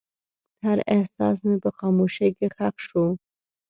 [0.63, 3.05] هر احساس مې په خاموشۍ کې ښخ شو.